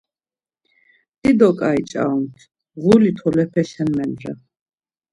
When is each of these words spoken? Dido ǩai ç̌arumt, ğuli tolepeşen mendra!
Dido 1.21 1.49
ǩai 1.59 1.79
ç̌arumt, 1.89 2.35
ğuli 2.83 3.11
tolepeşen 3.17 3.89
mendra! 3.97 4.33